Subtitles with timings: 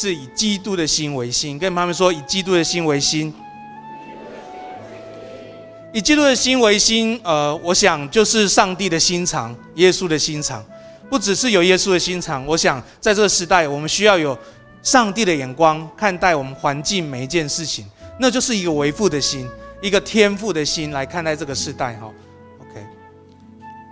[0.00, 3.34] 是以基督的心为心，跟他们说以基督的心为心。
[5.92, 10.64] 以基督的心为心，呃，我想就是上帝的心肠，耶稣的心肠，
[11.10, 12.46] 不只是有耶稣的心肠。
[12.46, 14.38] 我想在这个时代，我们需要有
[14.82, 17.84] 上帝的眼光看待我们环境每一件事情，
[18.18, 19.46] 那就是一个为父的心，
[19.82, 21.92] 一个天父的心来看待这个时代。
[21.96, 22.10] 哈
[22.60, 22.86] ，OK，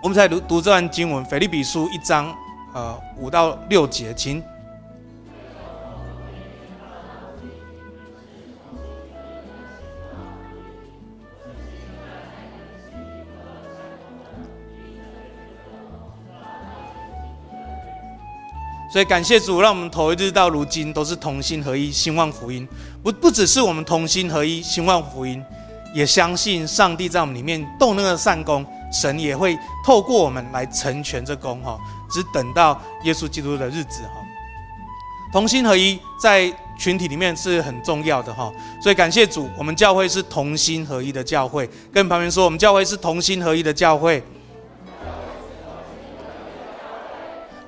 [0.02, 2.34] 我们再读读这段经文，腓立比书一章，
[2.72, 4.42] 呃，五到六节，请。
[18.90, 22.66] 所以感谢主，让我们头一日到如今都是同心合一，兴旺福音。
[23.02, 25.44] 不不只是我们同心合一，兴旺福音，
[25.94, 31.78] 也相信上帝在我们里面动那个善工，神也会透过我们来成全这工哈。
[32.10, 34.22] 只等到耶稣基督的日子哈。
[35.30, 38.50] 同心合一在群体里面是很重要的哈。
[38.82, 41.68] 所以感谢主，我们教会是同心合一的教会。
[41.92, 44.22] 跟旁边说，我们教会是同心合一的教会。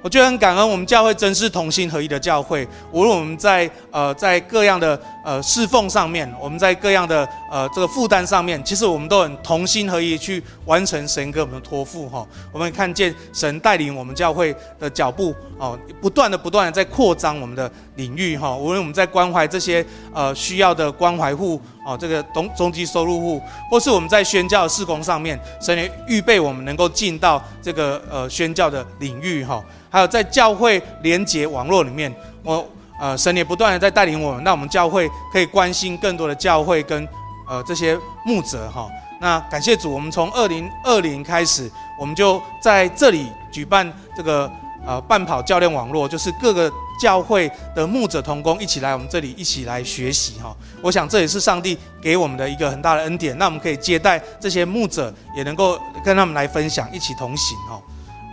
[0.03, 2.67] 我觉得很感恩，我们教会真是同心合一的教会。
[2.91, 4.99] 无论我们在呃在各样的
[5.31, 12.27] 呃侍奉上面，我们在各样的呃这个负担上面，其实我们都很同心合一去完成神给我们的托付哈。
[12.51, 18.57] 我们看见神带领我们教会的脚步哦，不断的不断的在扩张我们的领域哈。
[18.57, 29.65] 无论我们在关怀这些呃需要的关怀户哦，这个中中级收入户，或是我们在宣教的事工上面，神也预备我们能够进到这个呃宣教的领域哈。
[29.89, 32.69] 还有在教会连结网络里面，我
[33.01, 37.09] 呃神也不断的在带领我们，让我们教会可以关心更多的教会跟
[37.49, 38.89] 呃这些牧者哈。
[39.21, 44.51] 那感谢主，我们从二零二零开始，我们就在这里举办这个
[44.87, 50.57] 呃半跑教练网络，就是各个教会的牧者同工一起来我们这里一起来学习哈。
[50.83, 57.79] 我想这也是上帝给我们的一个很大的恩典，那我们可以接待这些牧者，也能够跟他们来分享，一起同行哈。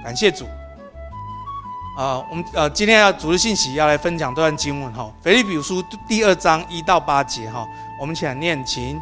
[0.03, 0.45] 感谢主。
[1.97, 7.67] 啊、我们呃今天要主日信息要来分享这段经文哈，腓立比书第二章一到八节哈，
[7.99, 9.01] 我们一起来念经。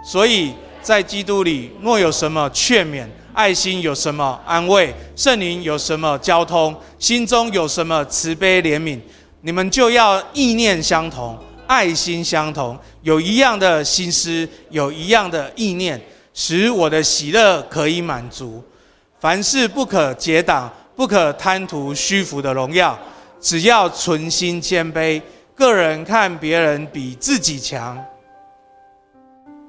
[0.00, 9.00] 所以在基督里，若有什么劝勉、爱心有什么安慰、圣灵有什么交通、心中有什么慈悲怜悯，
[9.40, 11.36] 你们就要意念相同，
[11.66, 16.00] 爱心相同，有一样的心思，有一样的意念，
[16.32, 18.62] 使我的喜乐可以满足。
[19.18, 20.72] 凡事不可结党。
[20.96, 22.98] 不可贪图虚浮的荣耀，
[23.38, 25.20] 只要存心谦卑。
[25.54, 28.02] 个人看别人比自己强，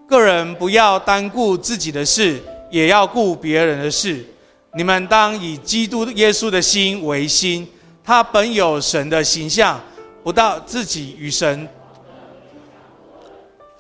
[0.07, 4.25] 个人不要单顾自己的事，也要顾别人的事。
[4.73, 7.67] 你们当以基督耶稣的心为心，
[8.03, 9.79] 他本有神的形象，
[10.23, 11.67] 不到自己与神，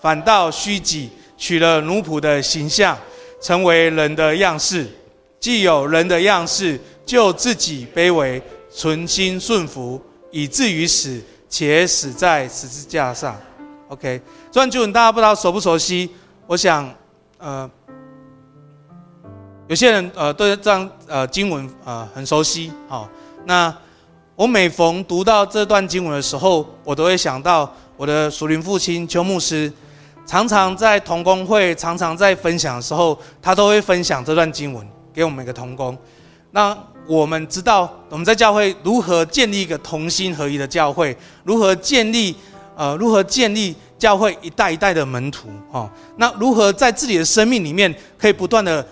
[0.01, 2.97] 反倒虚己，取了奴仆的形象，
[3.41, 4.87] 成为人的样式。
[5.39, 6.79] 既有人的样式。
[7.07, 13.33] 就自己卑微，存心顺服，以至于死，且死在十字架上。
[13.87, 16.09] OK，这段经文大家不知道熟不熟悉？
[16.45, 16.93] 我想，
[17.37, 17.69] 呃，
[19.67, 22.73] 有些人呃对这段呃经文呃很熟悉。
[22.89, 23.09] 好，
[23.45, 23.73] 那
[24.35, 29.71] 我每逢读到这段经文的时候，我都会想到我的属灵父亲邱牧师，
[30.25, 35.97] 常常在同工会，常常在分享的时候，他都会分享这段经文给我们每个同工。
[36.51, 42.35] 那我们知道我们在教会如何建立一个同心合一的教会，如何建立
[42.75, 45.89] 呃，如何建立教会一代一代的门徒哈？
[46.17, 48.85] 那如何在自己的生命里面可以不断的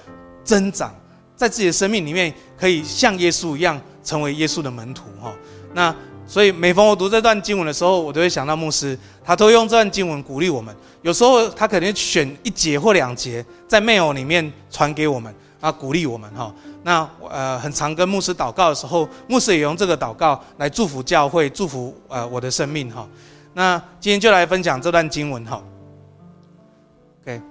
[0.43, 0.93] 增长，
[1.35, 5.31] 在自己的生命里面可以像耶稣一样成为耶稣的门徒哈？
[5.73, 5.93] 那
[6.25, 10.75] 所以每逢我读这段经文的时候，我都会想到牧师，他都用这段经文鼓励我们。
[11.03, 16.53] 有时候他可能选一节或两节在 mail 里面传给我们，啊，鼓励我们哈。
[16.83, 23.07] 那呃，很常跟牧师祷告的时候，牧师也用这个祷告来祝福教会，祝福呃我的生命哈。
[23.53, 25.63] 那今天就来分享这段经文哈。
[27.23, 27.41] OK，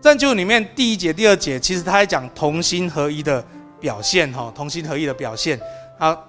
[0.00, 3.44] 这段经文里面第一节、第二节，其实他在讲同心合一的
[3.78, 5.60] 表现哈，同心合一的表现。
[5.98, 6.28] 好，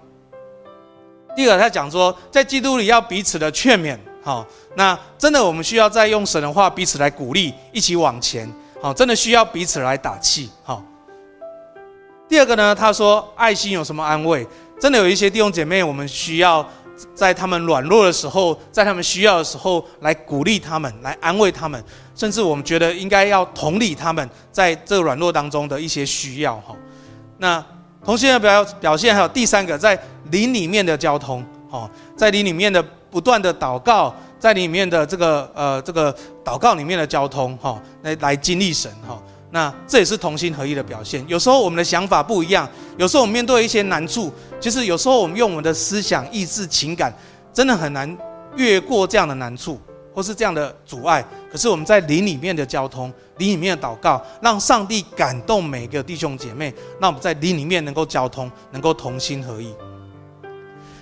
[1.36, 4.46] 第二个他讲说，在基督里要彼此的劝勉哈。
[4.76, 8.48] 那真的我们需要再用神的话彼此来鼓励，一起往前。
[8.82, 10.82] 好，真的需要彼此来打气哈。
[12.30, 14.48] 第二个呢，他说爱心有什么安慰？
[14.80, 16.66] 真的有一些弟兄姐妹，我们需要
[17.14, 21.84] 在他们软弱的时候，在他们需要的时候来鼓励他们，来安慰他们，
[22.16, 26.74] 甚至我们觉得应该要同理他们在这个软弱当中的一些需要哈。
[27.38, 27.64] 那
[28.06, 30.00] 同心的表表现还有第三个，在
[30.32, 32.82] 灵里面的交通，哦，在灵里面的
[33.12, 39.22] 不断的祷告，在里面的这个呃这个祷告里面的交通，哈，来来经历神，哈，
[39.52, 41.24] 那这也是同心合一的表现。
[41.28, 47.14] 有时候我们的想法不一样，有时候我们面对一些难处，其实有时候我们用我们的思想、意志、情感，
[47.54, 48.18] 真的很难
[48.56, 49.80] 越过这样的难处。
[50.12, 59.74] 或是这样的阻碍，可是我们在灵里面的交通，灵里面的祷告，让上帝感动每个弟兄姐妹，让我们在灵里面能够交通，能够同心合一。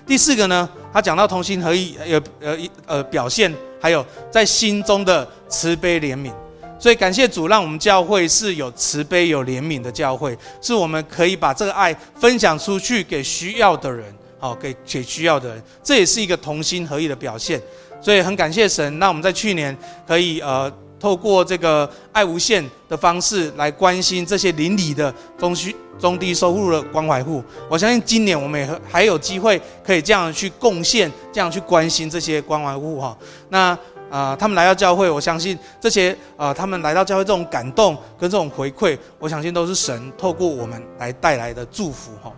[0.06, 2.58] 第四个呢，他讲到同心合一，有呃
[2.88, 6.32] 呃表现，还有在心中的慈悲怜悯。
[6.80, 17.62] 所以感谢主，让我们教会是有慈悲有怜悯的教会，是我们可以把这个爱分享出去给需要的人，好，给给需要的人，这也是一个同心合一的表现。
[18.02, 19.78] 所以很感谢神，那我们在去年
[20.08, 27.44] 可以呃透过这个爱无限的方式来关心这些邻里的中需中低收入的关怀户。
[27.70, 33.18] 我相信今年我们也还有机会可以这样去贡献，这样去关心这些关怀户哈。
[33.50, 33.78] 那
[34.10, 42.32] 啊、他们来到教会，我相信这些啊、呃，他们来到教会这种感动跟这种回馈，我相信都是神透过我们来带来的祝福哈。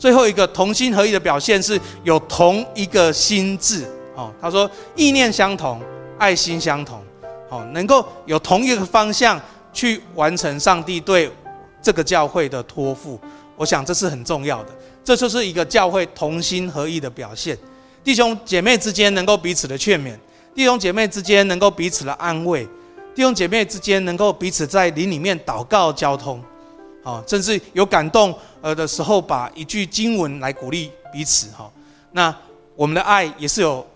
[0.00, 3.86] 最后一个同心合意的表现是有同一个心智。
[4.16, 5.80] 哦，他说意念相同，
[6.18, 7.00] 爱心相同，
[7.52, 9.38] 哦，能够有同一个方向
[9.74, 11.30] 去完成上帝对
[11.82, 13.20] 这个教会的托付，
[13.56, 14.70] 我想这是很重要的，
[15.04, 17.56] 这就是一个教会同心合意的表现。
[18.02, 20.16] 弟兄姐妹之间能够彼此的劝勉，
[20.54, 22.64] 弟兄姐妹之间能够彼此的安慰，
[23.14, 26.42] 弟兄姐妹之间能够彼此在灵里面祷告交通，
[27.02, 31.70] 哦，甚至有感动呃的时候，把一句经文来鼓励彼此哈。
[32.12, 32.34] 那
[32.74, 33.86] 我们的爱也是有。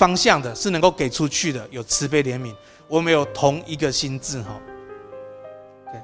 [0.00, 2.54] 方向的是能够给出去的，有慈悲怜悯，
[2.88, 4.58] 我们有同一个心智哈。
[5.86, 5.98] OK，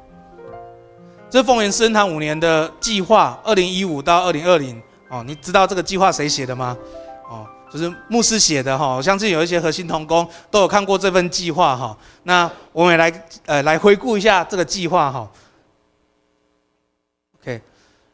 [1.30, 4.78] 这是丰原圣堂五年的计划，二零一五到二零二零
[5.08, 5.24] 哦。
[5.26, 6.76] 你知道这个计划谁写的吗？
[7.30, 8.94] 哦，就是牧师写的哈。
[8.94, 11.96] 我相信有一些核心同工都有看过这份计划哈。
[12.24, 15.30] 那我们也来呃来回顾一下这个计划哈。
[17.40, 17.62] OK，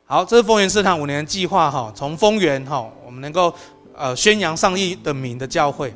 [0.07, 1.93] 好，这是丰原圣堂五年计划哈。
[1.93, 3.53] 从丰原哈，我们能够。
[3.95, 5.95] 呃，宣扬上帝的名的教会，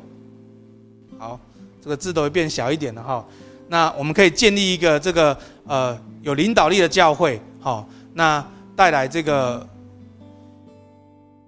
[1.17, 1.39] 好，
[1.81, 3.25] 这个字都会变小一点的哈。
[3.67, 8.45] 那我们可以建立一个这个呃有领导力的教会，好，那
[8.75, 9.67] 带来这个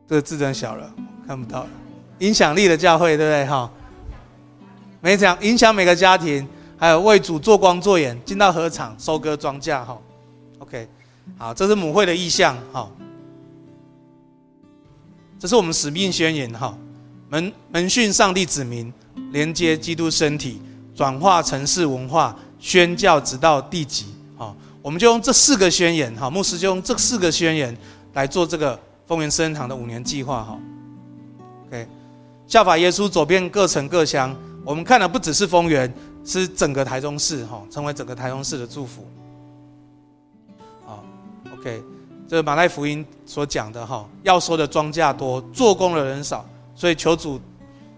[0.07, 0.91] 这个字真小了，
[1.27, 1.69] 看不到了，
[2.19, 3.71] 影响力的教会，对不对哈？
[5.01, 6.45] 每讲影响每个家庭，
[6.77, 9.97] 还有为主做光做盐，进到禾场收割庄稼哈。
[10.57, 10.87] OK，
[11.37, 12.89] 好，这是母会的意向哈。
[15.39, 16.77] 这是我们使命宣言哈，
[17.29, 18.91] 门门训上帝子民，
[19.31, 20.61] 连接基督身体，
[20.93, 24.07] 转化城市文化，宣教直到地极。
[24.37, 27.75] 哈，我们就用这四个宣言哈，牧师就用这四个宣言
[28.13, 28.77] 来做这个
[29.07, 30.59] 丰原圣恩堂的五年计划哈。
[31.67, 31.87] OK，
[32.45, 35.91] 效法耶稣走遍各城各乡，我们看的不只是丰原，
[36.25, 39.07] 是整个台中市哈，成为整个台中市的祝福。
[40.85, 41.01] 好
[41.53, 41.81] ，OK。
[42.29, 46.45] 这个马太福音所讲的哈，要收的庄稼多，做工的人少，
[46.75, 47.41] 所以求主，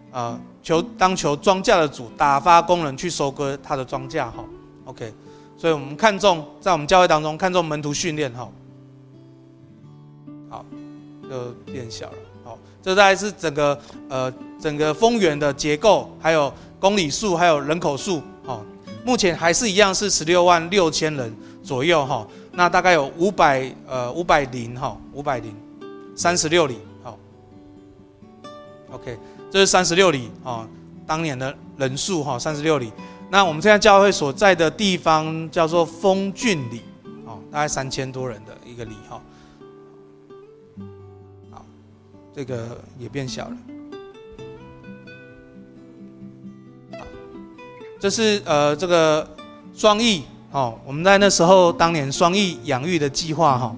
[0.09, 4.45] 啊，求当求庄稼的主打发工人去收割他的庄稼哈。
[4.85, 5.13] OK，
[5.57, 8.49] 所以我们看重在我们教会当中看重门徒训练哈。
[10.49, 10.65] 好，
[11.29, 12.13] 就变小了。
[12.45, 18.21] 好，这大概是整个呃整个丰原的结构，还有公里数，还有人口数。
[18.45, 18.63] 好，
[19.03, 22.25] 目前还是一样是十六万六千人左右哈。
[22.53, 25.55] 那大概有五百呃五百零哈五百零
[26.15, 27.17] 三十六里好
[28.91, 29.17] ，OK，
[29.49, 30.67] 这是三十六里啊，
[31.07, 32.91] 当年的人数哈三十六里。
[33.29, 36.81] 那我们现在教会所在的地方叫做丰俊里，
[37.25, 39.21] 哦，大概三千多人的一个里哈。
[41.49, 41.65] 好，
[42.35, 43.57] 这个也变小了。
[46.99, 47.07] 好，
[47.97, 49.25] 这是呃这个
[49.73, 50.25] 双翼。
[50.51, 53.75] 哦，我们在那时候当年双翼养育的计划哈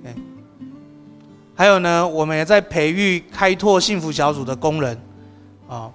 [0.00, 0.14] ，OK，
[1.56, 4.96] 还有呢，我们也在培育开拓幸福小组的工人，
[5.68, 5.90] 啊，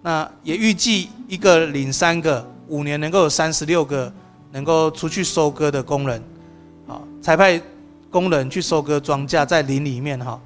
[0.00, 4.10] 那也预计一个领三个，五年能够有三十六个
[4.52, 6.22] 能够出去收割的工人，
[6.88, 7.60] 啊，差派
[8.10, 10.40] 工人去收割庄稼在林里面哈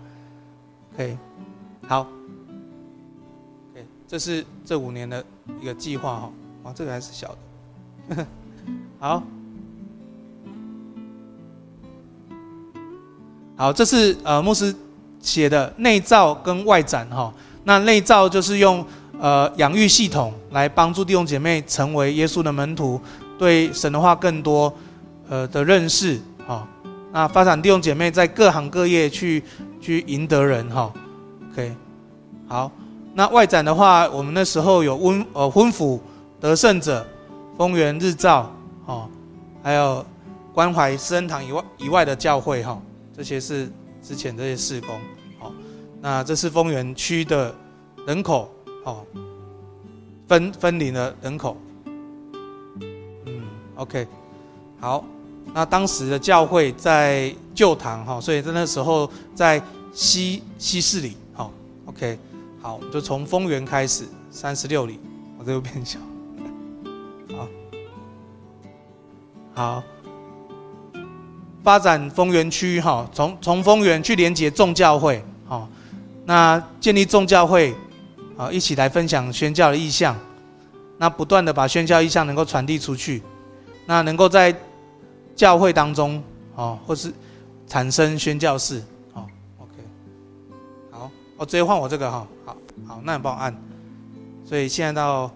[0.95, 1.17] ，OK，
[1.87, 2.01] 好
[3.71, 5.25] ，OK，这是这五年的
[5.63, 6.33] 一个计划哈，
[6.65, 7.29] 哇，这个还是小
[8.09, 8.27] 的。
[9.03, 9.23] 好，
[13.57, 14.75] 好，这是呃牧师
[15.23, 17.33] 写的内造跟外展哈。
[17.65, 18.85] 那内造就是用
[19.19, 23.01] 呃养育系统来帮助弟兄姐妹成为耶稣的门徒，
[23.39, 24.71] 对神的话更多
[25.31, 26.69] 呃的认识哈。
[27.11, 29.43] 那发展弟兄姐妹在各行各业去
[29.81, 30.93] 去赢得人哈
[31.51, 31.75] ，OK，
[32.47, 32.71] 好，
[33.15, 35.99] 那外展的话，我们那时候有温呃昏府
[36.39, 37.07] 得胜者、
[37.57, 38.53] 丰源日照
[38.91, 39.09] 哦，
[39.63, 40.05] 还有
[40.53, 42.83] 关怀施恩堂以外以外的教会哈，
[43.17, 43.71] 这些是
[44.03, 44.99] 之前这些事工，
[45.39, 45.53] 好，
[46.01, 47.55] 那这是丰原区的
[48.05, 48.53] 人口
[48.85, 49.07] 哦，
[50.27, 51.57] 分分离的人口。
[53.27, 53.45] 嗯
[53.77, 54.09] OK，
[54.81, 55.05] 好，
[55.55, 61.53] 那当时的教会在旧堂哈，所以在那时候在西西四里，好
[61.87, 62.19] ，OK，
[62.61, 64.99] 好，就从丰原开始三十六里，
[65.39, 66.01] 我这个变小，
[69.55, 69.83] 好，
[71.63, 75.69] 发展丰源区哈，从从丰源去连接众教会，好，
[76.25, 77.75] 那建立众教会，
[78.37, 80.17] 啊，一起来分享宣教的意向，
[80.97, 83.23] 那不断的把宣教意向能够传递出去。
[83.87, 84.55] 那能够在
[85.35, 86.23] 教会当中，
[86.55, 87.13] 哦，或是
[87.67, 88.81] 产生宣教士，
[89.15, 89.27] 哦
[89.59, 89.73] ，OK，
[90.93, 93.53] 好，我直接换我这个哈，好，好，那你帮我按，
[94.45, 95.29] 所以现在到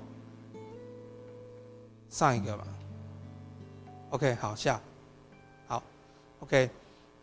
[2.10, 2.64] 上一个吧
[4.14, 4.80] ，OK，好下，
[5.66, 5.82] 好
[6.38, 6.70] ，OK，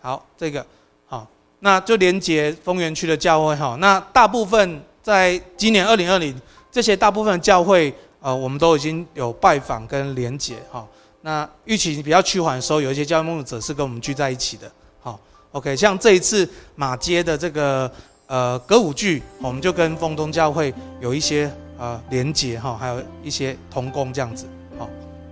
[0.02, 0.66] 好，这个
[1.08, 1.26] 好，
[1.60, 6.38] 那就连接丰原区的教会哈，那大部分在今年二零二零，
[6.70, 10.86] 这些大部分教会，呃，我们都已经有拜访跟连接哈。
[11.22, 14.70] 那疫情比较趋缓的时候，有一些教会牧者是跟我们聚在一起的。
[15.00, 15.18] 好
[15.54, 17.90] ，OK，像这一次马街的这个
[18.28, 24.46] 呃歌舞剧，我们就跟丰东教会有一些呃连接哈，还有一些同工这样子。
[24.78, 24.90] 好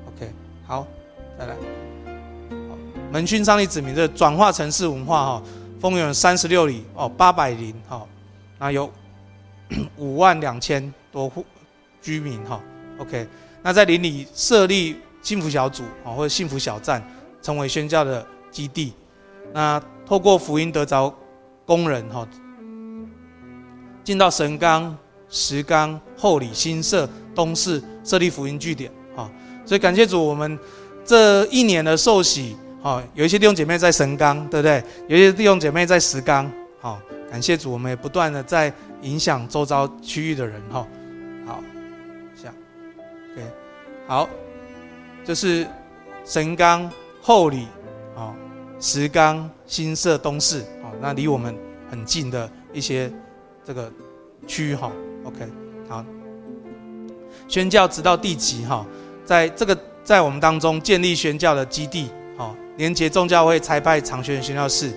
[0.08, 0.32] ，OK，
[0.66, 0.88] 好，
[1.40, 1.56] 再来，
[2.68, 2.78] 好，
[3.14, 5.44] 门训上帝子民的转化城市文化哈，
[5.80, 8.06] 丰原三十六里哦，八百邻哈，
[8.60, 8.92] 那有
[9.96, 11.46] 五万两千多户
[12.02, 12.62] 居民哈
[12.98, 13.26] ，OK，
[13.64, 14.98] 那在邻里设立。
[15.22, 17.04] 幸福小组啊，或者幸福小站，
[17.42, 18.94] 成为宣教的基地。
[19.52, 21.14] 那透过福音得着
[21.66, 22.26] 工人哈，
[24.02, 29.30] 进到神冈、石冈、后里、新社、东势设立福音据点啊。
[29.66, 30.58] 所以感谢主，我们
[31.10, 34.84] 这一年的受洗啊，有一些弟兄姐妹在神冈，对不对？
[35.08, 36.48] 有一些弟兄姐妹在石冈，
[36.80, 37.00] 好，
[37.32, 40.86] 感谢主，我们也不断的在影响周遭区域的人哈。
[41.48, 41.64] 好，
[42.36, 42.54] 下
[43.34, 43.44] ，OK，
[44.06, 44.30] 好。
[45.26, 45.66] 就是
[46.24, 46.88] 神冈、
[47.24, 47.66] 后里、
[48.16, 48.32] 啊
[48.80, 51.58] 石冈、新社、东市啊，那离我们
[51.90, 53.12] 很近的一些
[53.66, 53.92] 这个
[54.46, 54.92] 区域哈。
[55.24, 55.38] OK，
[55.90, 56.06] 好，
[57.48, 58.86] 宣教直到地级哈，
[59.26, 59.76] 在这个
[60.10, 64.92] 在我们当中建立宣教的基地，好，连接众教会差派长宣宣教士，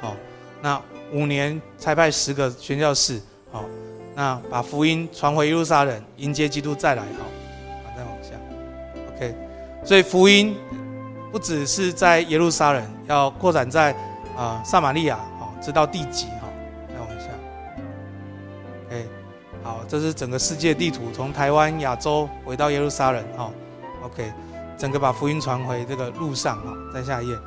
[0.00, 0.16] 好，
[0.62, 0.80] 那
[1.12, 3.20] 五年差派十个宣教士，
[3.52, 3.66] 好，
[4.14, 7.26] 那把福音传回耶路撒冷，迎接基督再来，好，
[7.94, 8.30] 再往下
[9.14, 9.34] ，OK。
[9.84, 10.56] 所以福音
[11.30, 13.94] 不只是在耶路撒冷，要扩展在
[14.34, 16.48] 啊撒玛利亚，好，直到地极，哈，
[16.88, 17.26] 再往下。
[18.86, 19.06] OK，
[19.62, 23.50] 好，这是整个世界地图，从台湾、亚洲回到耶路撒冷，哈
[24.02, 24.32] ，OK，
[24.84, 27.38] 整个把福音传回这个路上，哈，再下一页。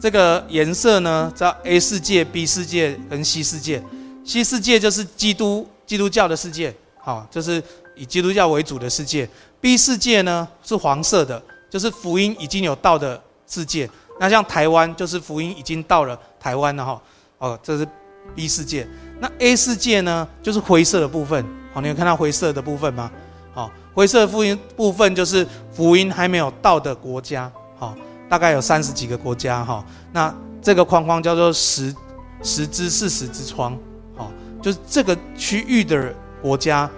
[0.00, 3.84] 这个颜色呢，叫 A 世界、B 世界跟 C 世界。
[4.24, 7.62] C 世界就是基督基督教的世界，好，就是
[7.94, 9.28] 以基督教为主的世界。
[9.60, 11.42] B 世界呢是黄色的。
[11.68, 17.02] 就是福音已经有到的世界，那像台湾就是福音已经到了台湾了哈，
[17.36, 17.86] 哦，这是
[18.34, 18.88] B 世界。
[19.20, 21.44] 那 A 世界呢，就是灰色的部分，
[21.74, 23.12] 好，你有看到灰色的部分吗？
[23.52, 27.94] 好，灰色的福音部分就是福音还没有到的国家，好，
[28.28, 29.84] 大概有三十几个国家哈。
[30.12, 31.94] 那这个框框叫做十
[32.42, 33.76] 十之四十之窗，
[34.16, 34.30] 好，
[34.62, 36.88] 就是这个区域的国家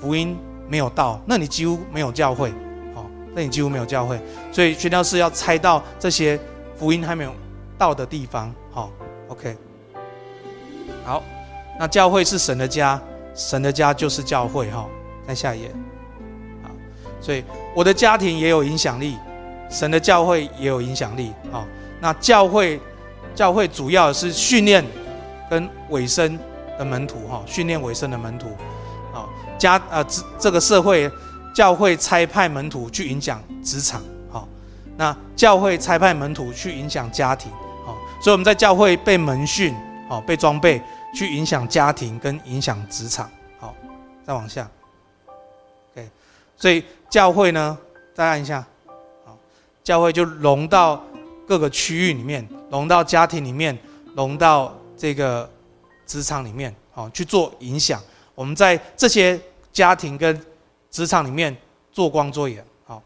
[0.00, 0.36] 福音
[0.68, 2.52] 没有到，那你几乎没有教会。
[3.34, 6.40] 那你几乎没有教会，所以宣教士要猜到这些
[6.76, 7.32] 福音还没有
[7.76, 8.52] 到的地方。
[8.72, 8.90] 好
[9.28, 9.56] ，OK，
[11.04, 11.22] 好，
[11.78, 13.00] 那教会是神的家，
[13.36, 14.68] 神的家就是教会。
[14.72, 14.88] 哈，
[15.24, 15.70] 再下一页。
[17.20, 17.44] 所以
[17.74, 19.16] 我的家庭也有影响力，
[19.70, 21.32] 神的教会也有影响力。
[21.50, 21.66] 好，
[22.00, 22.80] 那教会
[23.34, 24.84] 教会主要是训练
[25.50, 26.38] 跟委身
[26.78, 27.26] 的门徒。
[27.28, 28.48] 哈，训练委身的门徒。
[29.12, 31.10] 好，家呃这这个社会。
[31.54, 34.46] 教会差派门徒去影响职场，好，
[34.96, 37.50] 那教会差派门徒去影响家庭，
[37.84, 39.74] 好，所以我们在教会被门训，
[40.08, 40.80] 好，被装备
[41.12, 43.74] 去影响家庭跟影响职场，好，
[44.24, 44.68] 再往下
[45.90, 46.08] ，OK，
[46.56, 47.76] 所以教会呢，
[48.14, 48.66] 再按一下，
[49.24, 49.36] 好，
[49.82, 51.02] 教会就融到
[51.46, 53.76] 各个区域里面，融到家庭里面，
[54.14, 55.48] 融到这个
[56.06, 58.00] 职场里面，好，去做影响。
[58.34, 59.40] 我们在这些
[59.72, 60.40] 家庭跟
[60.90, 61.56] 职场里面
[61.90, 63.02] 做光做盐，好，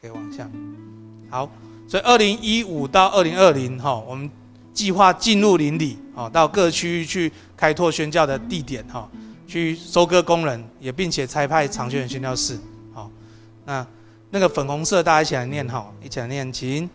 [0.00, 0.48] 可以往下，
[1.30, 1.50] 好，
[1.86, 4.30] 所以二零一五到二零二零哈，我们
[4.72, 9.08] 计划进入邻里，啊，到各区域去开拓宣教的地点，哈，
[9.46, 12.62] 去收割工人，也并且差派长宣宣教士，好，
[13.64, 13.86] 那
[14.30, 16.88] 那个粉红色大家一起来念，哈，一起来念，请。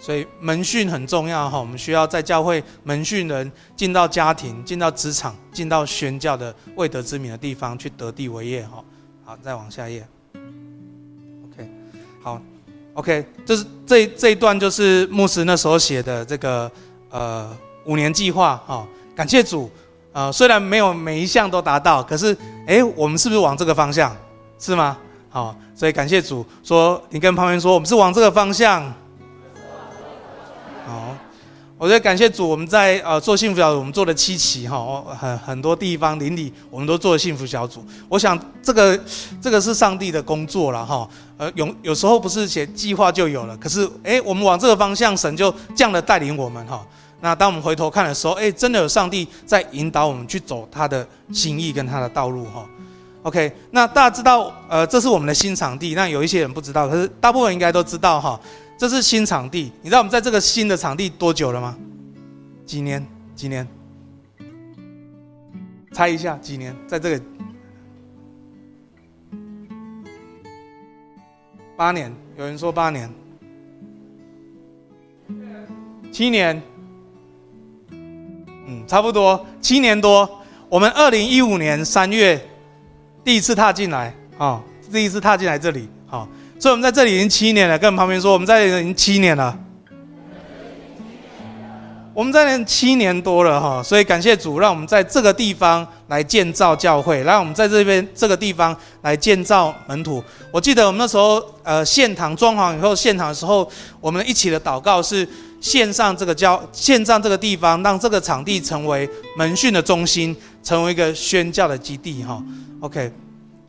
[0.00, 8.84] 所以门训很重要哈，我们需要在教会门训人进到家庭、进到职场、进到宣教的未得之名的地方去得地为业哈。
[9.24, 10.06] 好，再往下一页。
[10.34, 11.70] OK，
[12.22, 12.42] 好
[12.92, 16.70] ，OK，这是这这一段就是牧师那时候写的这个
[17.14, 18.84] 呃五年计划哈。
[19.14, 19.70] 感谢主，
[20.12, 24.14] 呃虽然没有每一项都达到，可是哎我们是不是往这个方向？
[24.58, 24.98] 是吗？
[25.30, 28.82] 好，所以感谢主说你跟旁边说我们是往这个方向。
[30.86, 31.16] 好
[31.76, 37.84] 我觉得感谢主，我们在呃做幸福小组，我们做了七期哈，很很多地方邻里我们都做幸福小组。
[38.08, 38.98] 我想这个
[39.42, 41.06] 这个是上帝的工作了哈，
[41.36, 46.86] 呃有有时候不是写计划就有了，可是诶我们往这个方向，神就这样的带领我们哈。
[47.20, 52.68] 那当我们回头看的时候，诶真的有上帝在引导我们去走他的心意跟他的道路哈。
[53.22, 58.38] OK，那大家知道呃这是我们的新场地，那有一些人不知道，可是大部分应该都知道哈。
[58.76, 61.76] 这是新场地，你知道我们在这个新的场地多久了吗？
[62.66, 63.06] 几年？
[63.34, 63.66] 几年？
[65.92, 66.76] 猜一下，几年？
[66.86, 67.24] 在这个
[71.76, 73.08] 八年，有人说八年，
[76.12, 76.60] 七年，
[78.66, 80.28] 嗯，差不多七年多。
[80.68, 82.40] 我们二零一五年三月
[83.22, 84.60] 第一次踏进来啊，
[84.92, 86.26] 第一次踏进来这里啊。
[86.58, 89.58] 所以我们在这里已经七年了，跟旁边说，我们在这里已经七年了。
[92.14, 100.22] 我们在那七年多了哈，所以感谢主，让我们在这个地方来建造教会，让我们在这边这个地方来建造门徒。
[100.52, 103.68] 我记得我们那时候呃现堂装潢以后现堂的时候，
[104.00, 105.28] 我们一起的祷告是
[105.64, 112.44] 献上这个教，献上这个地方，让这个场地成为门训的中心，成为一个宣教的基地哈。
[112.80, 113.10] OK，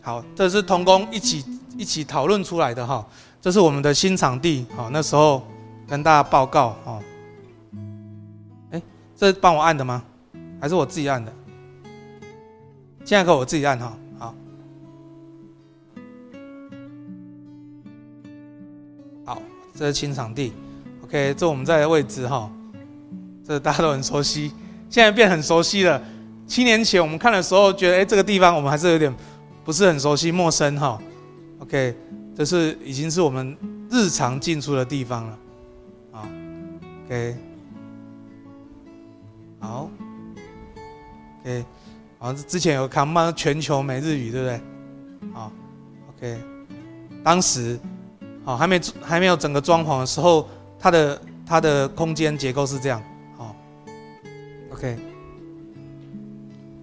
[0.01, 1.41] 好，这是同工一起。
[1.77, 3.05] 一起讨论出来的哈，
[3.41, 5.45] 这是我们的新场地，好，那时候
[5.85, 7.03] 跟大家报告哦。
[8.71, 8.81] 哎，
[9.17, 10.01] 这是帮我按的吗？
[10.61, 11.33] 还是我自己按的？
[13.03, 14.35] 现在可我自己按哈，好，
[19.25, 19.41] 好，
[19.77, 20.53] 这是新场地
[21.05, 22.51] ，OK，这我们在的位置哈，
[23.45, 24.51] 这大家都很熟悉，
[24.89, 26.01] 现在变很熟悉了。
[26.47, 29.13] 七年前我们看的时候，觉得哎，这个地方我们还是有点
[29.63, 30.99] 不是很熟悉，陌生哈。
[31.59, 31.95] OK，
[32.35, 33.55] 这是已经是我们
[33.89, 35.37] 日常进出的地方了，
[36.11, 36.27] 啊
[37.05, 37.35] ，OK，
[39.59, 39.89] 好
[41.41, 41.65] ，OK，
[42.17, 43.31] 好像之前有看吗？
[43.35, 44.55] 全球每日语，对不对？
[45.33, 45.51] 啊
[46.09, 46.37] ，OK，
[47.23, 47.79] 当时，
[48.43, 50.47] 好还没还没有整个装潢的时候，
[50.85, 53.01] 它的它的空间结构是这样，
[53.35, 53.55] 好
[54.71, 54.95] ，OK，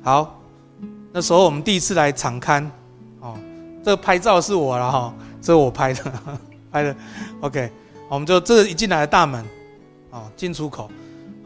[0.03, 0.41] 好，
[1.13, 2.69] 那时候我们第一次来场勘。
[3.85, 6.13] 这个拍照是我了哈，这是我拍的，
[6.73, 6.97] 拍的
[7.43, 7.71] ，OK，
[8.09, 9.45] 我们就这一进来的大门，
[10.11, 10.91] 哦，进出口，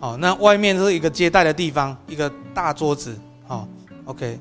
[0.00, 3.14] 好，那外面是一个接待的地方，一个大桌子，
[3.46, 3.68] 好
[4.06, 4.38] ，OK，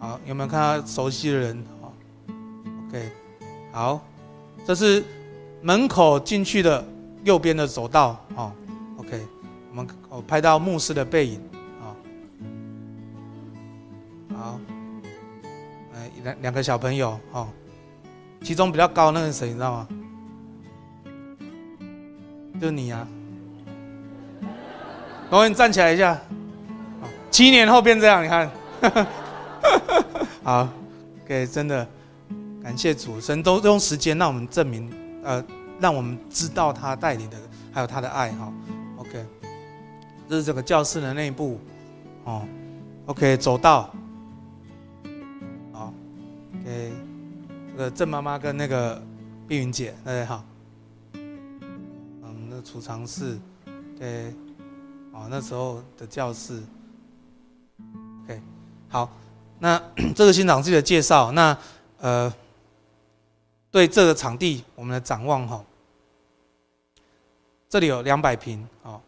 [0.00, 1.64] 好，有没有看到熟悉的人？
[1.80, 1.92] 好
[2.88, 3.12] ，OK，
[3.70, 4.00] 好，
[4.66, 5.04] 这是
[5.62, 6.84] 门口进去的
[7.24, 8.52] 右边的走道，哦
[8.98, 9.20] ，OK，
[9.70, 11.40] 我们我拍到牧师的背影，
[11.80, 11.96] 哦
[14.36, 14.60] 好，好。
[16.22, 17.48] 两两个小朋友哦，
[18.42, 19.88] 其中比较高那个是谁，你知道吗？
[22.60, 24.48] 就你呀、啊！
[25.28, 26.18] 我你站起来一下。
[27.30, 28.50] 七年后变这样，你看。
[30.42, 30.68] 好
[31.24, 31.86] ，OK，真的
[32.62, 34.90] 感谢主神都用时间让我们证明，
[35.24, 35.44] 呃，
[35.80, 37.36] 让我们知道他带领的，
[37.72, 38.52] 还有他的爱哈。
[38.96, 39.26] OK，
[40.28, 41.58] 这是这个教室的内部
[42.24, 42.46] 哦。
[43.06, 43.94] OK，走道。
[46.64, 46.90] 给
[47.72, 49.02] 这个郑妈妈跟那个
[49.46, 50.42] 碧云姐，大家好。
[51.12, 53.38] 嗯，那储藏室，
[53.98, 54.32] 对，
[55.12, 56.62] 哦，那时候的教室。
[58.24, 58.40] OK，
[58.88, 59.10] 好，
[59.58, 59.78] 那
[60.16, 61.54] 这个新场地的介绍，那
[62.00, 62.32] 呃，
[63.74, 65.60] 对这个场地我们的展望哈，
[67.68, 69.00] 这里有两百平哦，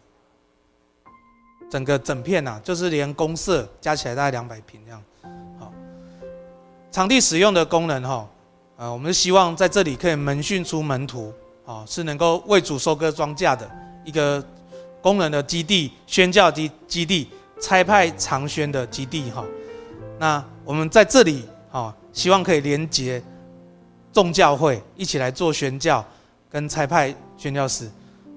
[1.70, 5.00] 整个整片呐、啊，就是连公社加起来大概两百平这样。
[5.56, 5.72] 好
[6.90, 8.28] 场地使用的功能，哈，
[8.76, 11.32] 呃，我们希望在这里可以门训出门徒，
[11.64, 13.70] 啊，是能够为主收割庄稼的
[14.04, 14.44] 一个
[15.00, 19.44] 功能的基地，宣教基基地，差派长宣的基地，哈。
[20.18, 23.22] 那我们在这里，哈，希望可以连接
[24.16, 26.02] 众教会一起来做宣教，
[26.48, 27.86] 跟差派宣教士。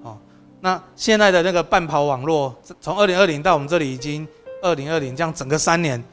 [0.02, 0.14] 哦，
[0.60, 4.28] 那现在的那个半跑网络，从二零二零到我们这里已经
[4.60, 6.04] 二零二零，这样整个三年，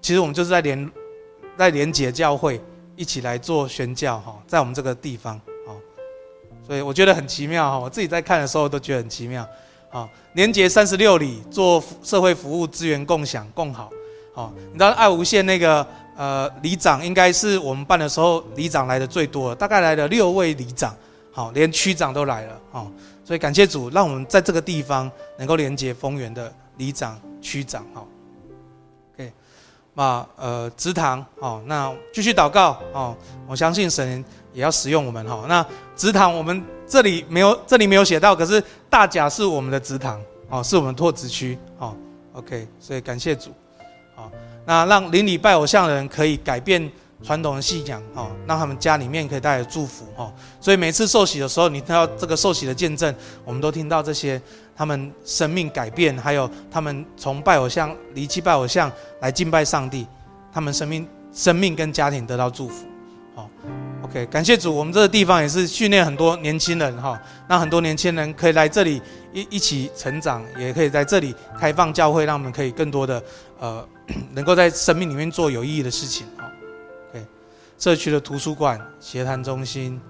[0.00, 0.90] 其实我们就是在连
[1.54, 2.58] 在连结教会
[2.96, 5.38] 一起来做宣教哈，在我们这个地方。
[6.66, 9.46] 所以我觉得很奇妙哈，我自己在看的时候都觉得很奇妙。
[9.90, 13.90] 好，连结三十六里做社会服务资源共享共好。
[14.34, 15.86] 好，你知道爱无限那个
[16.16, 20.94] 呃里长应该是我们办的时候里长来的最多，大概来了六位里长。
[21.32, 22.60] 好，连区长都来了。
[22.72, 22.90] 哦，
[23.24, 27.84] 所以感谢主，让我们在这个地方能够连接丰原的里长、区长。
[27.92, 28.06] 好
[29.14, 29.32] ，OK，
[29.94, 32.78] 那呃植堂好，那继续祷告。
[32.92, 34.24] 哦，我相信神。
[34.54, 41.92] 也要使用我们哈，那植堂我们这里没有，这里没有写到，可是大甲是我们的植堂哦，是我们拓殖区哦
[42.34, 43.50] ，OK，所以感谢主，
[44.64, 46.90] 那让邻里拜偶像的人可以改变
[47.22, 54.40] 传统的信仰哦，让他们家里面可以带来祝福哦，所以每次受洗的时候，你听到这个受洗的见证，我们都听到这些
[54.76, 60.06] 他们生命改变，还有他们从拜偶像离弃拜偶像来敬拜上帝，
[60.52, 62.86] 他们生命生命跟家庭得到祝福，
[63.34, 63.48] 好。
[64.02, 69.00] OK，感谢主，我们这个地方也是训练很多年轻人哈，让很多年轻人可以来这里
[69.32, 73.22] 一一起成长，也可以在这里开放教会，让我们可以更多的
[73.58, 73.88] 呃，
[74.32, 76.50] 能够在生命里面做有意义的事情哈。
[77.10, 77.26] OK，
[77.78, 80.00] 社区的图书馆、协谈中心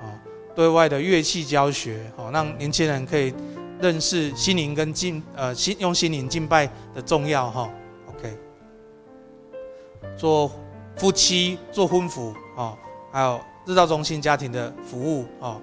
[0.00, 0.06] 啊，
[0.54, 3.34] 对外的乐器教学，好，让年轻人可以
[3.80, 7.70] 认识心灵跟敬呃心用心灵敬拜的重要哈。
[8.08, 8.36] OK，
[10.16, 10.50] 做
[10.96, 12.76] 夫妻做婚服啊。
[13.12, 15.60] 还有日照中心家庭的服务哦，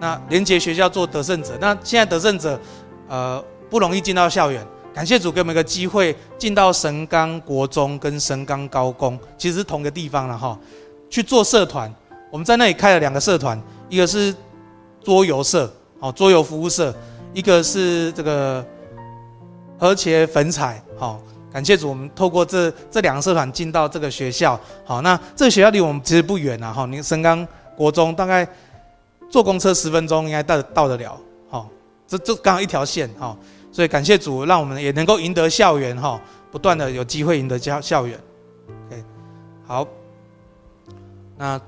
[0.00, 2.58] 那连结学校做得胜者，那现在得胜者，
[3.06, 4.66] 呃，不容易进到校园，
[4.96, 10.58] 感谢主给我们一个机会进到神冈国中跟神冈高工，其实是同个地方了哈，
[11.10, 11.94] 去做社团，
[12.30, 14.34] 我们在那里开了两个社团，一个是
[15.04, 16.96] 桌游社，哦，桌游服务社，
[17.34, 18.64] 一个是这个
[19.78, 21.20] 和谐粉彩，好。
[21.52, 24.58] 感谢主，我们透过这这两个社团进到这个学校。
[24.84, 26.72] 好，那这个学校离我们其实不远了。
[26.72, 28.46] 哈，您神冈国中大概
[29.30, 31.18] 坐公车十分钟应该到到得了。
[31.48, 31.66] 好，
[32.06, 33.08] 这这刚好一条线。
[33.18, 33.34] 哈，
[33.76, 35.94] 所以感谢主，让我们也能够赢得校园。
[36.00, 36.18] 哈，
[36.50, 38.18] 不断的有机会赢得校校园。
[38.86, 39.04] OK，
[39.66, 39.86] 好，
[41.36, 41.60] 那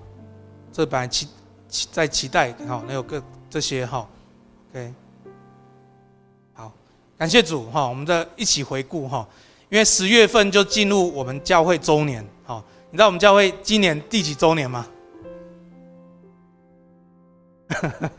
[0.73, 1.29] 这本来期
[1.69, 2.51] 期在期待。
[2.67, 3.85] 好，那有个这些。
[3.85, 4.09] 哈
[4.71, 4.95] ，OK，
[6.55, 6.73] 好，
[7.19, 7.67] 感谢主。
[7.71, 9.07] 哈，我们再一起回顾。
[9.07, 9.29] 哈。
[9.69, 14.87] 因为十月份就进入我们教会周年，好，你知道我们教会今年第几周年吗？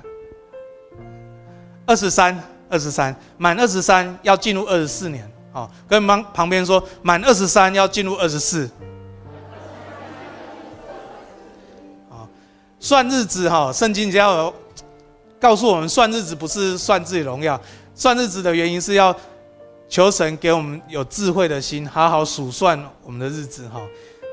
[1.88, 8.70] 二十三，二十三，满二十三要进入二十四年，好，跟旁旁边说满二十三要进入二十四，
[12.80, 14.54] 算日子哈，圣经只要
[15.40, 17.60] 告诉我们算日子不是算自己荣耀，
[17.96, 19.16] 算日子的原因是要。
[19.92, 23.82] 求神给我们有智慧的心，好好数算我们的日子哈。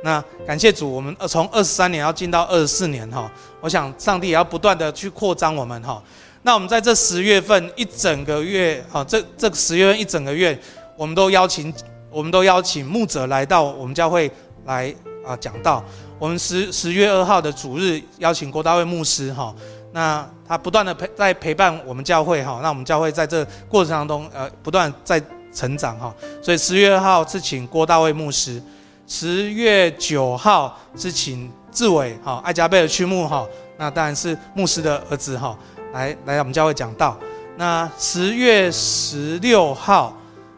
[0.04, 3.32] 那感谢主，我们从二十三年要进到二十四年哈。
[3.62, 6.02] 我想上帝也要不断的去扩张我们哈。
[6.46, 10.56] 那我们在这十月份一整个月哈，这这十月份一整个月，
[10.96, 11.74] 我们都邀请
[12.08, 14.30] 我们都邀请牧者来到我们教会
[14.64, 14.94] 来
[15.26, 15.82] 啊讲道。
[16.20, 19.52] 我们十十月二号的主日邀请郭大卫牧师哈。
[19.90, 22.60] 那他不断的陪在陪伴我们教会哈。
[22.62, 25.20] 那我们教会在这过程当中呃不断在。
[25.54, 28.62] 成长哈，所以十月二号是请郭大卫牧师，
[29.06, 33.46] 十月九号是请志伟哈，爱加贝尔区牧哈，
[33.78, 35.58] 那当然是牧师的儿子哈，
[35.92, 37.16] 来来我们教会讲道。
[37.56, 40.16] 那十月十六号，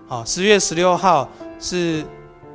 [0.09, 1.29] 好，十月十六号
[1.61, 2.05] 是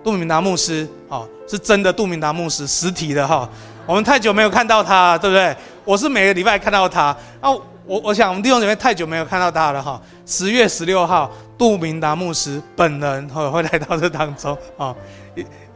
[0.04, 3.50] 杜明达牧师，好，是真的杜明达牧师，实体的哈，
[3.86, 5.56] 我们太久没有看到他，对不对？
[5.86, 7.52] 我是每个礼拜看到他，啊，
[7.86, 11.32] 我我想我们弟兄姐妹太久没有看到他了哈，十月十六号。
[11.56, 14.94] 杜明达牧师本人会会来到这当中啊，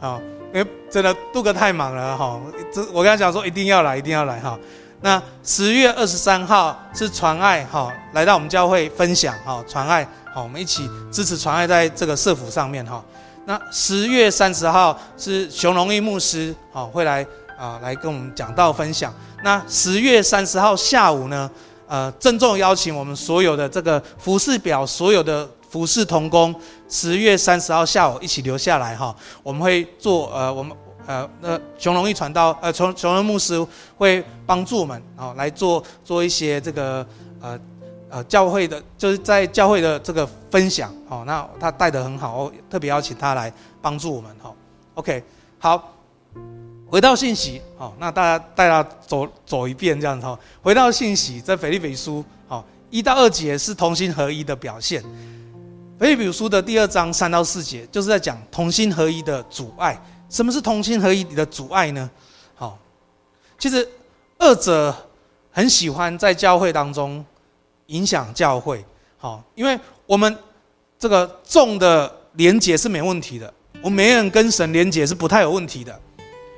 [0.02, 0.20] 啊，
[0.52, 2.42] 因为真的杜哥太忙了哈，
[2.74, 4.58] 这我跟他讲说一定要来，一定要来哈。
[5.02, 13.04] 那十月二十三号是传爱哈，来到我们教会分享哈，传爱好，我们一起支持传爱在这个社福上面哈。
[13.46, 17.26] 那十月三十号是熊荣义牧师好，会来
[17.58, 19.14] 啊来跟我们讲道分享。
[19.44, 21.50] 那十月三十号下午呢，
[21.88, 25.48] 呃，郑重邀请我们所有的这个服事表所有的。
[25.70, 26.56] 服事同工，
[26.88, 30.76] 十月三十号下午一起留下来哈，我们会做呃，我们
[31.08, 33.66] 呃那熊荣义传道呃，熊熊荣牧师
[33.98, 37.08] 会帮助我们啊来做做一些这个
[37.42, 37.60] 呃
[38.10, 44.54] 呃教会的，就是在教会的这个分享哦，那他带得很好，哦特别邀请他来帮助我们哈。
[44.96, 45.24] OK，
[45.58, 45.94] 好，
[46.90, 50.38] 回到信息，好，那大家带他走走一遍这样子哈。
[50.62, 55.02] 回到信息，在腓立比书，好，一到二节是同心合一的表现。
[55.98, 59.98] 腓立比书的第二章三到四节就是在讲同心合一的阻碍。
[60.30, 62.10] 什么是同心合一的阻碍呢？
[62.56, 62.78] 好，
[63.58, 63.88] 其实
[64.38, 64.96] 二者
[65.52, 67.24] 很喜欢在教会当中
[67.88, 68.84] 影响教会，
[69.18, 70.38] 好，因为我们
[71.00, 76.00] 这个众的连结是没问题的，我们每个人跟神连结是不太有问题的。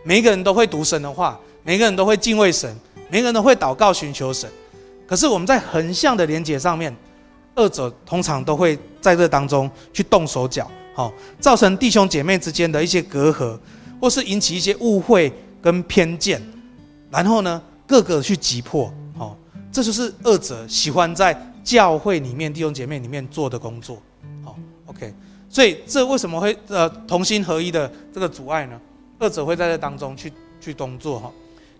[0.03, 2.73] 每一个人都会读神的话，每个人都会敬畏神，
[3.09, 4.49] 每个人都会祷告寻求神。
[5.05, 6.95] 可是我们在横向的连结上面，
[7.53, 13.57] 二者通常都会在这当中去动手脚，好，造成弟兄姐妹之间的一些隔阂，
[14.01, 15.31] 或是引起一些误会
[15.61, 16.41] 跟偏见，
[17.09, 19.33] 然后呢，各个去击破，好，
[19.71, 23.97] 这就是恶者喜欢在教会里面弟兄姐妹里面做的工作，
[24.43, 24.57] 好
[24.87, 25.13] ，OK，
[25.49, 28.77] 所以这为什么会呃同心合一的这个阻碍呢？
[29.19, 31.31] 恶者会在这当中去去动作哈。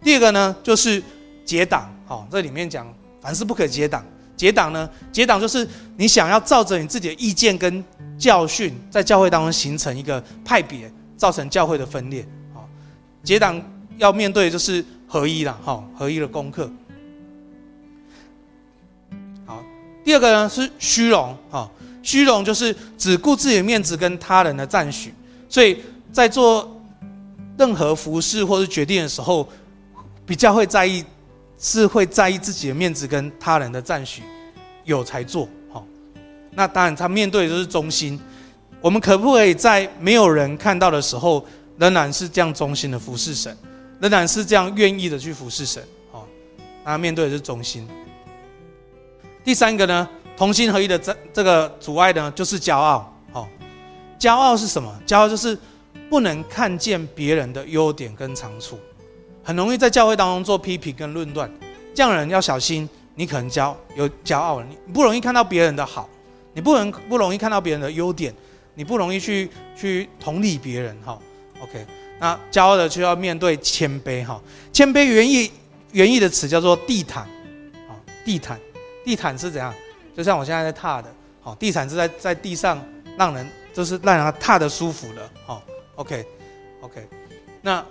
[0.02, 1.04] 第二个呢，就是
[1.44, 2.26] 结党哈。
[2.32, 2.88] 这里面讲
[3.20, 4.02] 凡事不可结党。
[4.40, 7.84] 结党呢，结党就是你想要照着你自己的意见跟
[8.18, 12.26] 教训，在教会当中形成一个派别，造成教会的分裂。
[12.54, 12.66] 好，
[13.22, 13.62] 结党
[13.98, 16.72] 要面对的就是合一了哈，合一的功课。
[19.46, 19.62] 好，
[20.06, 21.70] 第二个呢是虚荣哈，
[22.02, 25.14] 虚荣就是只顾自己的面子跟他人的赞许，
[25.50, 25.80] 所以
[26.14, 26.78] 在做。
[27.58, 29.46] 任何服事或是决定的时候，
[30.26, 31.04] 比较会在意，
[31.60, 34.24] 是会在意自己的面子跟他人的赞许，
[34.86, 35.48] 有才做。
[35.72, 35.86] 好，
[36.52, 38.20] 那当然他面对的就是忠心。
[38.82, 41.46] 我们可不可以在没有人看到的时候，
[41.78, 43.56] 仍然是这样忠心的服侍神，
[44.00, 45.84] 仍然是这样愿意的去服侍神？
[46.12, 46.26] 好，
[46.84, 47.88] 那面对的是忠心。
[49.44, 53.14] 第三个呢，同心合一的这这个阻碍呢，就是骄傲。
[53.32, 53.48] 好，
[54.18, 54.94] 骄傲是什么？
[55.06, 55.58] 骄傲就是。
[56.10, 58.80] 不能看见别人的优点跟长处，
[59.50, 61.52] 很容易在教会当中做批评跟论断。
[61.96, 66.08] 这样的人要小心，你可能骄有骄傲了，你不容易看到别人的好，
[66.54, 68.32] 你不能不容易看到别人的优点，
[68.76, 70.96] 你不容易去 去同理别人。
[71.04, 71.20] 哈
[71.64, 71.84] ，OK，
[72.20, 74.24] 那骄傲的就要面对谦卑。
[74.24, 74.40] 哈，
[74.72, 75.52] 谦卑原意
[75.94, 77.24] 原意的词叫做地毯。
[77.88, 78.60] 啊，地毯，
[79.04, 79.74] 地毯是怎样？
[80.16, 81.12] 就像我现在在踏的。
[81.42, 82.80] 好，地毯是在在地上
[83.18, 85.28] 让人就是让人踏得舒服的。
[85.44, 85.64] 好。
[85.96, 87.10] OK，OK，、
[87.64, 87.84] 那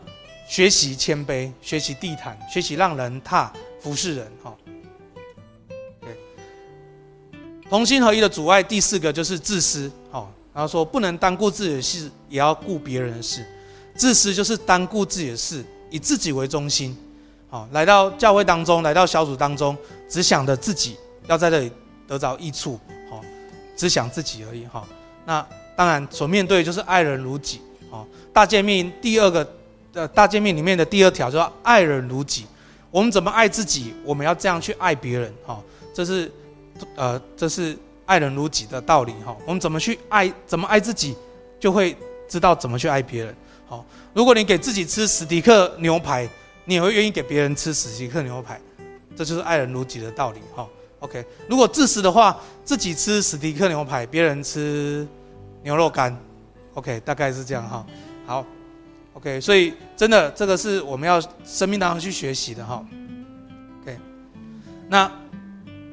[0.48, 4.56] 学习谦卑，学习地毯，学习让人踏服侍人，哈。
[7.68, 13.46] 同心合一的阻碍，第四个就是自私，好，然后说不能单顾自己的事，也要顾别人的事。
[13.94, 16.96] 自私就是单顾自己的事，以自己为中心，
[17.50, 19.76] 好，来到教会当中，来到小组当中，
[20.08, 21.70] 只想着自己要在这里
[22.06, 22.80] 得着益处，
[23.10, 23.22] 好，
[23.76, 24.82] 只想自己而已，哈。
[25.26, 27.60] 那当然所面对就是爱人如己。
[27.90, 29.46] 好，大诫命第二个，
[29.98, 32.46] 呃，大诫命里面的第二条叫爱人如己。
[32.88, 33.92] 我们怎么爱自己？
[34.04, 35.34] 我们要这样去爱别人。
[35.44, 35.60] 哈，
[35.92, 36.30] 这是，
[36.94, 39.12] 呃，这是爱人如己的道理。
[39.26, 40.32] 哈，我们怎么去爱？
[40.46, 41.16] 怎么爱自己，
[41.58, 41.96] 就会
[42.28, 43.34] 知道怎么去爱别人。
[43.66, 43.84] 好，
[44.14, 46.28] 如果你给自己吃史迪克牛排，
[46.64, 48.60] 你也会愿意给别人吃史迪克牛排。
[49.16, 50.38] 这就是爱人如己的道理。
[50.54, 50.64] 哈
[51.00, 51.24] ，OK。
[51.48, 55.04] 如果自私的话，自己吃史迪克牛排，别人吃
[55.64, 56.16] 牛肉干。
[56.74, 57.84] OK，大概是这样哈。
[58.24, 58.46] 好
[59.18, 62.86] ，OK，所以真的这个是我们要生命当中去学习的哈。
[63.82, 63.98] OK，
[64.88, 65.10] 那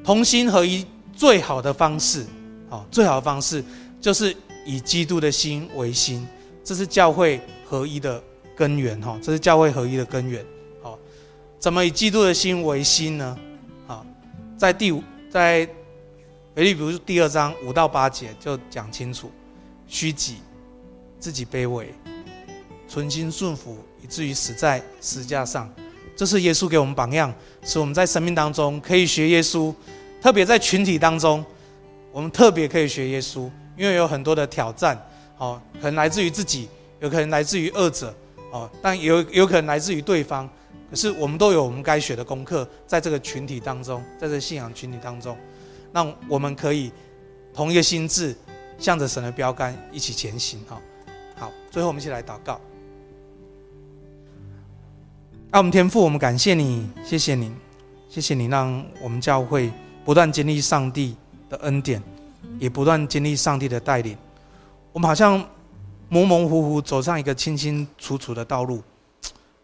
[0.04, 2.24] 同心合一最好的方式，
[2.70, 3.62] 好，最好的方式
[4.00, 4.34] 就是
[4.64, 6.24] 以基督的心为心，
[6.62, 8.22] 这是教会合一的
[8.54, 9.18] 根源哈。
[9.20, 10.46] 这是教会合一的根源。
[10.80, 10.96] 好，
[11.58, 13.36] 怎么以基督的心为心呢？
[13.88, 14.06] 好，
[14.56, 15.68] 在第五，在
[16.54, 19.32] 腓立比如第二章五到八节就讲清楚，
[19.88, 20.36] 虚己。
[21.18, 21.92] 自己卑微，
[22.88, 25.72] 存心顺服，以至于死在十字架上。
[26.14, 29.74] 这是耶稣给我们榜样，使我们在生命当中可以学耶稣。
[30.22, 31.44] 特别在群体当中，
[32.10, 34.98] 我们特别可以学耶稣，因为有很多的挑战，
[35.36, 36.68] 哦，可能来自于自己，
[37.00, 38.14] 有可能来自于恶者，
[38.50, 40.48] 哦，但有有可能来自于对方。
[40.88, 45.36] 可是我们都有我们该学的功课，在这个群体当中，在这信仰群体当中，
[45.92, 46.90] 让我们可以
[47.52, 48.34] 同一个心智，
[48.78, 50.80] 向着神的标杆一起前行，哈。
[51.36, 52.58] 好，最后我们一起来祷告。
[55.52, 57.52] 爱我们天父，我们感谢你，谢谢你，
[58.08, 59.72] 谢谢你，让我们教会
[60.04, 61.16] 不断经历上帝
[61.48, 62.02] 的恩典，
[62.58, 64.16] 也不断经历上帝的带领。
[64.92, 65.42] 我们好像
[66.08, 68.82] 模模糊糊走上一个清清楚楚的道路，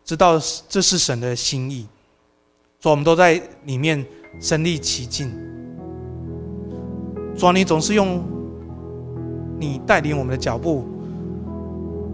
[0.04, 1.86] 知道这是神的心意，
[2.78, 4.04] 所以我们都在里面
[4.40, 5.30] 身历其境。
[7.36, 8.22] 主啊，你总是用
[9.58, 10.86] 你带领我们的脚步。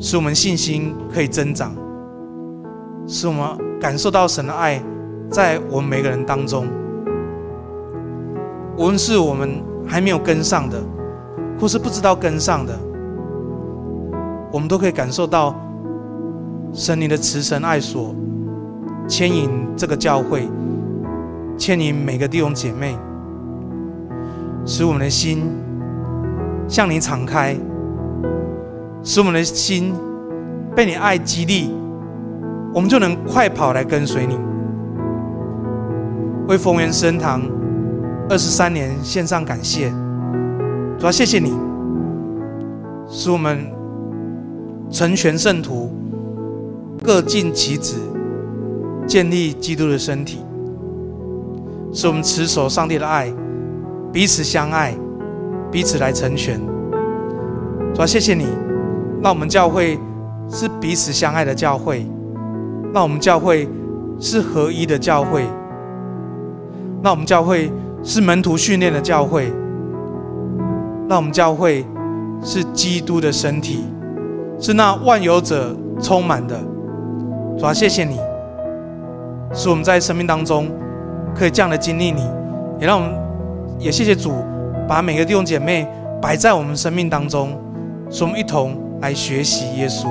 [0.01, 1.75] 使我们信心可以增长，
[3.09, 4.81] 使我们感受到神的爱
[5.31, 6.67] 在我们每个人当中。
[8.77, 10.81] 无论是我们还没有跟上的，
[11.59, 12.79] 或是不知道跟上的，
[14.53, 15.53] 我们都可以感受到
[16.73, 18.15] 神你的慈神爱所
[19.09, 20.47] 牵引这个教会，
[21.57, 22.95] 牵引每个弟兄姐妹，
[24.65, 25.51] 使我们的心
[26.69, 27.57] 向你敞开，
[29.03, 29.95] 使我们的心
[30.77, 31.75] 被你爱激励，
[32.79, 34.39] 我们就能快跑来跟随你，
[36.47, 37.43] 为丰原圣堂
[38.29, 39.91] 二十三年献上感谢，
[40.97, 41.53] 主要谢谢你，
[43.09, 43.67] 使我们
[44.93, 45.91] 成全圣徒，
[47.03, 47.97] 各尽其职，
[49.09, 50.39] 建立基督的身体，
[51.93, 53.29] 使我们持守上帝的爱，
[54.13, 54.95] 彼此相爱，
[55.69, 56.61] 彼此来成全。
[57.93, 58.47] 主要谢谢你，
[59.21, 59.99] 让我们教会
[60.49, 62.07] 是彼此相爱的教会，
[62.93, 63.69] 让我们教会
[64.21, 65.43] 是合一的教会，
[67.03, 67.71] 让我们教会。
[68.01, 69.53] 是门徒训练的教会，
[71.09, 71.85] 让我们教会
[72.45, 73.85] 是基督的身体，
[74.61, 76.57] 是那万有者充满的。
[77.59, 78.17] 主啊，谢谢你，
[79.53, 80.71] 使我们在生命当中
[81.35, 82.23] 可以这样的经历你，
[82.79, 83.13] 也让我们
[83.81, 84.31] 也谢谢主，
[84.87, 85.89] 把每个弟兄姐妹
[86.23, 87.51] 摆在我们生命当中，
[88.09, 90.05] 使我们一同来学习耶稣。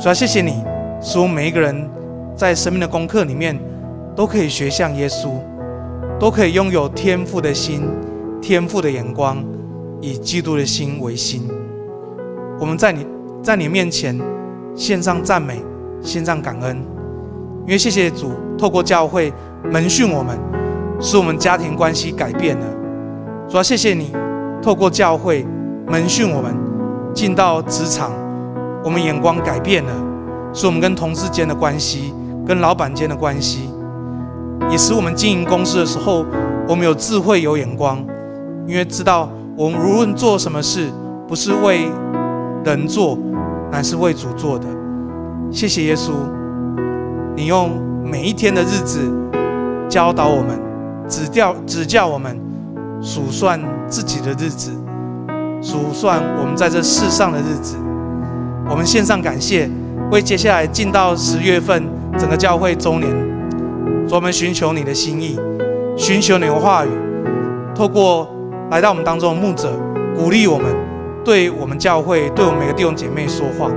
[0.00, 0.64] 主啊，谢谢你，
[1.00, 1.88] 使我们每一个人
[2.36, 3.58] 在生命的功课里面
[4.16, 5.30] 都可以学像耶稣。
[6.18, 7.88] 都可以拥有天赋的心，
[8.42, 9.40] 天赋的眼光，
[10.00, 11.48] 以基督的心为心。
[12.58, 13.06] 我们在你，
[13.40, 14.20] 在你面前
[14.74, 15.62] 献上赞美，
[16.02, 16.76] 献上感恩，
[17.66, 19.32] 因为谢谢主，透过教会
[19.70, 20.36] 门训我们，
[20.98, 22.66] 使我们家庭关系改变了。
[23.48, 24.10] 主要谢谢你，
[24.60, 25.46] 透过教会
[25.86, 26.52] 门训我们，
[27.14, 28.10] 进到职场，
[28.82, 29.92] 我们眼光改变了，
[30.58, 32.12] 使我们跟同事间的关系，
[32.44, 33.70] 跟老板间的关系。
[34.68, 36.26] 也使我们经营公司的时候，
[36.66, 38.04] 我们有智慧、有眼光，
[38.66, 40.88] 因为知道我们无论做什么事，
[41.28, 41.88] 不是为
[42.64, 43.16] 人做，
[43.70, 44.66] 乃是为主做的。
[45.52, 46.10] 谢谢耶稣，
[47.36, 47.70] 你用
[48.04, 48.98] 每一天的日子
[49.88, 50.60] 教导我们，
[51.08, 52.36] 指教指教我们
[53.00, 54.72] 数算自己的日子，
[55.62, 57.76] 数算我们在这世上的日子。
[58.68, 59.70] 我们献上感谢，
[60.10, 61.86] 为接下来进到十月份
[62.18, 63.10] 整个教会周年。
[64.10, 65.38] 我们寻求你的心意，
[65.96, 66.88] 寻求你的话语，
[67.74, 68.26] 透过
[68.70, 69.70] 来到我们当中的牧者，
[70.16, 70.74] 鼓励我们，
[71.22, 73.68] 对我们教会，对我们每个弟兄姐妹说话。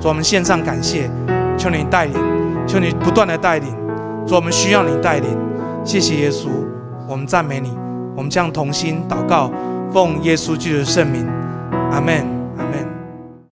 [0.00, 1.10] 主，我们献上感谢，
[1.56, 2.14] 求你带领，
[2.64, 3.74] 求你不断的带领。
[4.24, 5.36] 主，我们需要你带领。
[5.84, 6.46] 谢谢耶稣，
[7.08, 7.76] 我们赞美你，
[8.14, 9.50] 我们将同心祷告，
[9.92, 11.26] 奉耶稣基督的圣名，
[11.90, 12.37] 阿门。